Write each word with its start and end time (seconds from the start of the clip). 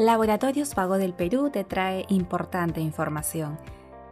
Laboratorios 0.00 0.74
Vago 0.74 0.96
del 0.96 1.12
Perú 1.12 1.50
te 1.50 1.62
trae 1.62 2.06
importante 2.08 2.80
información. 2.80 3.58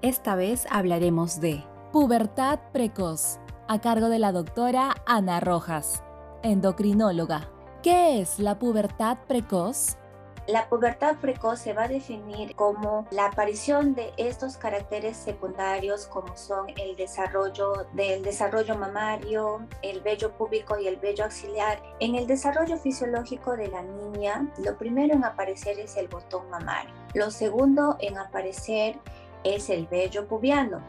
Esta 0.03 0.35
vez 0.35 0.67
hablaremos 0.71 1.41
de 1.41 1.65
pubertad 1.93 2.61
precoz, 2.75 3.39
a 3.69 3.81
cargo 3.81 4.11
de 4.11 4.19
la 4.19 4.31
doctora 4.31 4.97
Ana 5.07 5.41
Rojas, 5.41 6.05
endocrinóloga. 6.43 7.49
¿Qué 7.83 8.21
es 8.21 8.39
la 8.39 8.59
pubertad 8.59 9.17
precoz? 9.27 9.97
La 10.49 10.67
pubertad 10.71 11.17
precoz 11.17 11.59
se 11.59 11.75
va 11.75 11.83
a 11.83 11.89
definir 11.89 12.57
como 12.57 13.07
la 13.11 13.27
aparición 13.27 13.95
de 13.95 14.15
estos 14.17 14.57
caracteres 14.57 15.19
secundarios 15.19 16.07
como 16.07 16.35
son 16.39 16.71
el 16.79 16.97
desarrollo 16.97 17.87
del 17.93 18.23
desarrollo 18.23 18.75
mamario, 18.75 19.61
el 19.83 20.01
vello 20.01 20.33
púbico 20.33 20.79
y 20.79 20.87
el 20.87 20.97
vello 20.97 21.27
axilar. 21.27 21.83
En 22.01 22.15
el 22.15 22.27
desarrollo 22.27 22.79
fisiológico 22.79 23.59
de 23.59 23.69
la 23.69 23.83
niña, 23.83 24.51
lo 24.65 24.79
primero 24.79 25.13
en 25.13 25.25
aparecer 25.25 25.79
es 25.79 25.99
el 25.99 26.09
botón 26.09 26.49
mamario. 26.49 26.95
Lo 27.13 27.31
segundo 27.31 27.99
en 28.01 28.17
aparecer 28.17 28.99
es 29.45 29.69
el 29.69 29.87
vello 29.87 30.27
pubiano. 30.27 30.83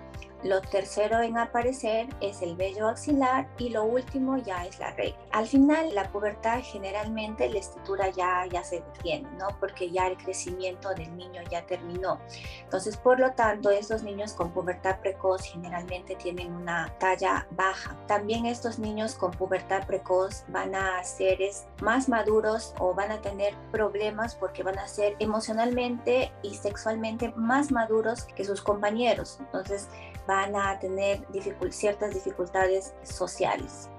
Lo 0.43 0.61
tercero 0.61 1.21
en 1.21 1.37
aparecer 1.37 2.07
es 2.21 2.41
el 2.41 2.55
vello 2.55 2.87
axilar 2.87 3.49
y 3.57 3.69
lo 3.69 3.83
último 3.83 4.37
ya 4.37 4.65
es 4.65 4.79
la 4.79 4.91
regla. 4.91 5.19
Al 5.31 5.47
final, 5.47 5.93
la 5.93 6.09
pubertad 6.11 6.61
generalmente 6.63 7.49
la 7.49 7.59
estatura 7.59 8.09
ya, 8.09 8.45
ya 8.45 8.63
se 8.63 8.81
detiene, 8.81 9.29
¿no? 9.37 9.47
Porque 9.59 9.91
ya 9.91 10.07
el 10.07 10.17
crecimiento 10.17 10.93
del 10.93 11.15
niño 11.17 11.41
ya 11.51 11.65
terminó. 11.65 12.19
Entonces, 12.63 12.95
por 12.95 13.19
lo 13.19 13.31
tanto, 13.33 13.69
estos 13.69 14.03
niños 14.03 14.33
con 14.33 14.51
pubertad 14.51 14.99
precoz 15.01 15.43
generalmente 15.43 16.15
tienen 16.15 16.53
una 16.53 16.93
talla 16.99 17.45
baja. 17.51 17.97
También 18.07 18.45
estos 18.45 18.79
niños 18.79 19.15
con 19.15 19.31
pubertad 19.31 19.85
precoz 19.87 20.45
van 20.47 20.73
a 20.73 21.03
ser 21.03 21.39
más 21.81 22.09
maduros 22.09 22.73
o 22.79 22.93
van 22.93 23.11
a 23.11 23.21
tener 23.21 23.53
problemas 23.71 24.35
porque 24.35 24.63
van 24.63 24.79
a 24.79 24.87
ser 24.87 25.15
emocionalmente 25.19 26.31
y 26.41 26.55
sexualmente 26.55 27.31
más 27.35 27.71
maduros 27.71 28.23
que 28.35 28.43
sus 28.43 28.61
compañeros. 28.61 29.37
Entonces, 29.39 29.87
van 30.29 30.55
a 30.55 30.77
tener 30.79 31.25
ciertas 31.71 32.13
dificultades 32.13 32.93
sociales. 33.01 33.89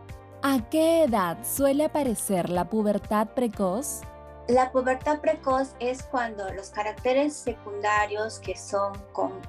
¿A 0.42 0.60
qué 0.70 1.02
edad 1.02 1.36
suele 1.44 1.86
aparecer 1.86 2.50
la 2.50 2.70
pubertad 2.70 3.26
precoz? 3.34 4.02
La 4.46 4.70
pubertad 4.70 5.20
precoz 5.20 5.74
es 5.80 6.04
cuando 6.04 6.48
los 6.52 6.70
caracteres 6.70 7.34
secundarios 7.34 8.38
que 8.38 8.56
son 8.56 8.92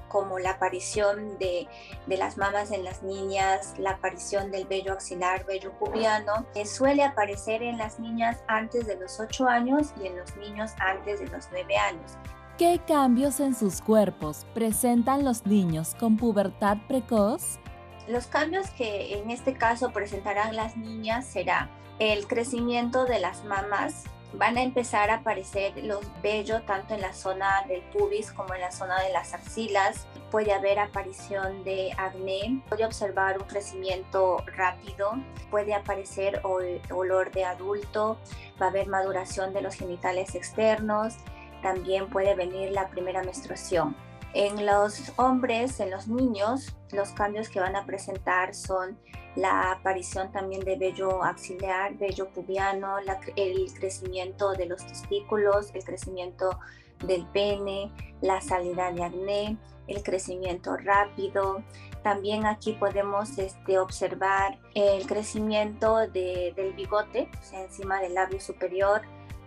como 0.08 0.40
la 0.40 0.50
aparición 0.50 1.38
de, 1.38 1.68
las 2.08 2.36
mamas 2.36 2.72
en 2.72 2.82
las 2.82 3.04
niñas, 3.04 3.74
la 3.78 3.92
aparición 3.92 4.50
del 4.50 4.66
vello 4.66 4.92
axilar, 4.92 5.46
vello 5.46 5.72
pubiano, 5.78 6.46
que 6.52 6.66
suele 6.66 7.04
aparecer 7.04 7.62
en 7.62 7.78
las 7.78 8.00
niñas 8.00 8.38
antes 8.48 8.86
de 8.88 8.96
los 8.96 9.20
8 9.20 9.46
años 9.48 9.94
y 10.02 10.08
en 10.08 10.18
los 10.18 10.36
niños 10.36 10.72
antes 10.78 11.20
de 11.20 11.28
los 11.28 11.48
9 11.52 11.76
años. 11.76 12.18
¿Qué 12.62 12.80
cambios 12.86 13.40
en 13.40 13.56
sus 13.56 13.80
cuerpos 13.80 14.46
presentan 14.54 15.24
los 15.24 15.46
niños 15.46 15.96
con 15.98 16.16
pubertad 16.16 16.76
precoz? 16.86 17.58
Los 18.06 18.28
cambios 18.28 18.70
que 18.70 19.18
en 19.18 19.32
este 19.32 19.54
caso 19.54 19.90
presentarán 19.90 20.54
las 20.54 20.76
niñas 20.76 21.26
será 21.26 21.68
el 21.98 22.28
crecimiento 22.28 23.04
de 23.04 23.18
las 23.18 23.44
mamas, 23.46 24.04
van 24.34 24.58
a 24.58 24.62
empezar 24.62 25.10
a 25.10 25.14
aparecer 25.16 25.72
los 25.82 26.06
vellos 26.22 26.64
tanto 26.64 26.94
en 26.94 27.00
la 27.00 27.12
zona 27.12 27.64
del 27.66 27.82
pubis 27.82 28.30
como 28.30 28.54
en 28.54 28.60
la 28.60 28.70
zona 28.70 29.02
de 29.02 29.12
las 29.12 29.34
axilas. 29.34 30.06
Puede 30.30 30.52
haber 30.52 30.78
aparición 30.78 31.64
de 31.64 31.90
acné, 31.98 32.62
puede 32.68 32.86
observar 32.86 33.38
un 33.40 33.44
crecimiento 33.48 34.36
rápido, 34.54 35.14
puede 35.50 35.74
aparecer 35.74 36.40
olor 36.44 37.32
de 37.32 37.44
adulto, 37.44 38.18
va 38.60 38.66
a 38.66 38.68
haber 38.68 38.86
maduración 38.86 39.52
de 39.52 39.62
los 39.62 39.74
genitales 39.74 40.36
externos, 40.36 41.16
también 41.62 42.10
puede 42.10 42.34
venir 42.34 42.72
la 42.72 42.88
primera 42.88 43.22
menstruación. 43.22 43.96
En 44.34 44.64
los 44.64 45.12
hombres, 45.16 45.78
en 45.80 45.90
los 45.90 46.08
niños, 46.08 46.74
los 46.90 47.10
cambios 47.10 47.48
que 47.48 47.60
van 47.60 47.76
a 47.76 47.84
presentar 47.84 48.54
son 48.54 48.98
la 49.36 49.72
aparición 49.72 50.32
también 50.32 50.64
de 50.64 50.76
vello 50.76 51.22
axilar, 51.22 51.94
vello 51.96 52.28
pubiano, 52.30 52.96
el 53.36 53.74
crecimiento 53.74 54.52
de 54.52 54.66
los 54.66 54.86
testículos, 54.86 55.70
el 55.74 55.84
crecimiento 55.84 56.58
del 57.06 57.26
pene, 57.26 57.92
la 58.20 58.40
salida 58.40 58.90
de 58.92 59.04
acné, 59.04 59.56
el 59.86 60.02
crecimiento 60.02 60.76
rápido. 60.76 61.62
También 62.02 62.46
aquí 62.46 62.72
podemos 62.72 63.38
este, 63.38 63.78
observar 63.78 64.58
el 64.74 65.06
crecimiento 65.06 65.98
del 66.08 66.72
bigote, 66.74 67.28
encima 67.52 68.00
del 68.00 68.14
labio 68.14 68.40
superior, 68.40 69.02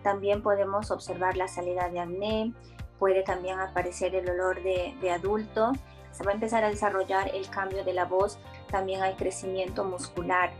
también 0.06 0.40
podemos 0.40 0.92
observar 0.92 1.36
la 1.36 1.48
salida 1.48 1.88
de 1.88 1.98
acné, 1.98 2.52
puede 3.00 3.24
también 3.24 3.58
aparecer 3.58 4.14
el 4.14 4.30
olor 4.30 4.62
de, 4.62 4.94
de 5.00 5.10
adulto, 5.10 5.72
se 6.12 6.22
va 6.22 6.30
a 6.30 6.34
empezar 6.34 6.62
a 6.62 6.70
desarrollar 6.70 7.34
el 7.34 7.50
cambio 7.50 7.82
de 7.82 7.92
la 7.92 8.04
voz, 8.04 8.38
también 8.70 9.02
hay 9.02 9.14
crecimiento 9.14 9.82
muscular 9.82 10.52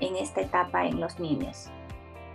en 0.00 0.16
esta 0.16 0.42
etapa 0.42 0.84
en 0.84 1.00
los 1.00 1.18
niños. 1.18 1.70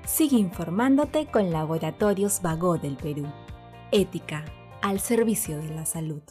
Sigue 0.08 0.38
informándote 0.38 1.28
con 1.28 1.52
Laboratorios 1.52 2.42
Vago 2.42 2.80
del 2.80 2.98
Perú. 2.98 3.28
Ética 3.92 4.44
al 4.82 5.00
servicio 5.00 5.60
de 5.60 5.70
la 5.70 5.86
salud. 5.86 6.24